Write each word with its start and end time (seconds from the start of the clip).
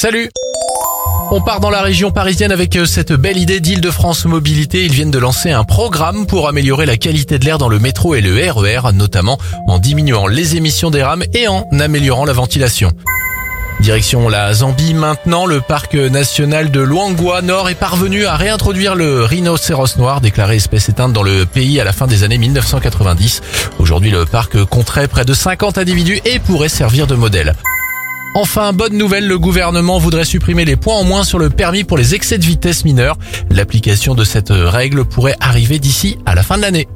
Salut 0.00 0.30
on 1.30 1.42
part 1.42 1.60
dans 1.60 1.68
la 1.68 1.82
région 1.82 2.10
parisienne 2.10 2.52
avec 2.52 2.74
euh, 2.74 2.86
cette 2.86 3.12
belle 3.12 3.36
idée 3.36 3.60
d'Île-de-France 3.60 4.24
Mobilité. 4.24 4.82
Ils 4.86 4.92
viennent 4.92 5.10
de 5.10 5.18
lancer 5.18 5.50
un 5.50 5.62
programme 5.62 6.26
pour 6.26 6.48
améliorer 6.48 6.86
la 6.86 6.96
qualité 6.96 7.38
de 7.38 7.44
l'air 7.44 7.58
dans 7.58 7.68
le 7.68 7.78
métro 7.78 8.14
et 8.14 8.22
le 8.22 8.34
RER, 8.50 8.92
notamment 8.94 9.38
en 9.68 9.78
diminuant 9.78 10.26
les 10.26 10.56
émissions 10.56 10.90
des 10.90 11.02
rames 11.02 11.22
et 11.34 11.48
en 11.48 11.68
améliorant 11.78 12.24
la 12.24 12.32
ventilation. 12.32 12.92
Direction 13.80 14.30
la 14.30 14.54
Zambie 14.54 14.94
maintenant, 14.94 15.44
le 15.44 15.60
parc 15.60 15.94
national 15.94 16.70
de 16.70 16.80
Luangwa 16.80 17.42
Nord 17.42 17.68
est 17.68 17.74
parvenu 17.74 18.24
à 18.24 18.36
réintroduire 18.36 18.94
le 18.94 19.24
rhinocéros 19.24 19.98
noir 19.98 20.22
déclaré 20.22 20.56
espèce 20.56 20.88
éteinte 20.88 21.12
dans 21.12 21.22
le 21.22 21.44
pays 21.44 21.78
à 21.78 21.84
la 21.84 21.92
fin 21.92 22.06
des 22.06 22.24
années 22.24 22.38
1990. 22.38 23.42
Aujourd'hui, 23.78 24.10
le 24.10 24.24
parc 24.24 24.64
compterait 24.64 25.08
près 25.08 25.26
de 25.26 25.34
50 25.34 25.76
individus 25.76 26.20
et 26.24 26.38
pourrait 26.38 26.70
servir 26.70 27.06
de 27.06 27.14
modèle. 27.14 27.54
Enfin, 28.34 28.72
bonne 28.72 28.96
nouvelle, 28.96 29.26
le 29.26 29.38
gouvernement 29.40 29.98
voudrait 29.98 30.24
supprimer 30.24 30.64
les 30.64 30.76
points 30.76 30.94
en 30.94 31.04
moins 31.04 31.24
sur 31.24 31.40
le 31.40 31.50
permis 31.50 31.82
pour 31.82 31.98
les 31.98 32.14
excès 32.14 32.38
de 32.38 32.44
vitesse 32.44 32.84
mineurs. 32.84 33.18
L'application 33.50 34.14
de 34.14 34.22
cette 34.22 34.50
règle 34.50 35.04
pourrait 35.04 35.36
arriver 35.40 35.80
d'ici 35.80 36.16
à 36.26 36.36
la 36.36 36.44
fin 36.44 36.56
de 36.56 36.62
l'année. 36.62 36.86